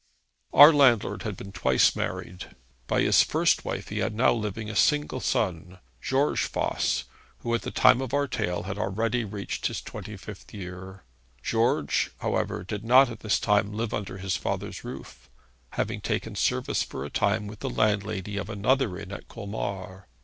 Our 0.51 0.73
landlord 0.73 1.21
had 1.21 1.37
been 1.37 1.51
twice 1.51 1.95
married. 1.95 2.55
By 2.87 3.01
his 3.01 3.21
first 3.21 3.63
wife 3.63 3.89
he 3.89 3.99
had 3.99 4.15
now 4.15 4.33
living 4.33 4.67
a 4.67 4.75
single 4.75 5.19
son, 5.19 5.77
George 6.01 6.47
Voss, 6.47 7.03
who 7.41 7.53
at 7.53 7.61
the 7.61 7.69
time 7.69 8.01
of 8.01 8.11
our 8.11 8.27
tale 8.27 8.63
had 8.63 8.79
already 8.79 9.23
reached 9.23 9.67
his 9.67 9.79
twenty 9.79 10.17
fifth 10.17 10.55
year. 10.55 11.03
George, 11.43 12.09
however, 12.17 12.63
did 12.63 12.83
not 12.83 13.11
at 13.11 13.19
this 13.19 13.39
time 13.39 13.73
live 13.73 13.93
under 13.93 14.17
his 14.17 14.35
father's 14.35 14.83
roof, 14.83 15.29
having 15.73 16.01
taken 16.01 16.33
service 16.33 16.81
for 16.81 17.05
a 17.05 17.11
time 17.11 17.45
with 17.45 17.59
the 17.59 17.69
landlady 17.69 18.37
of 18.37 18.49
another 18.49 18.97
inn 18.97 19.11
at 19.11 19.27
Colmar. 19.27 20.07